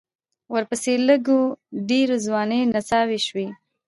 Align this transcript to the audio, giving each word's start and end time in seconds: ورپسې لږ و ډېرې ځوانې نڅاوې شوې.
ورپسې 0.53 0.93
لږ 1.07 1.23
و 1.37 1.41
ډېرې 1.89 2.15
ځوانې 2.25 2.59
نڅاوې 2.73 3.19
شوې. 3.27 3.47